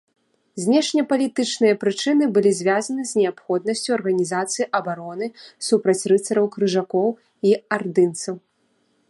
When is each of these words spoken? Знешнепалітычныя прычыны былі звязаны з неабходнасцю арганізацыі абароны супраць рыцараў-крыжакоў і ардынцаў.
Знешнепалітычныя 0.61 1.75
прычыны 1.83 2.29
былі 2.37 2.51
звязаны 2.59 3.05
з 3.11 3.19
неабходнасцю 3.21 3.89
арганізацыі 3.99 4.69
абароны 4.81 5.25
супраць 5.69 5.97
рыцараў-крыжакоў 6.15 7.09
і 7.51 7.55
ардынцаў. 7.81 8.35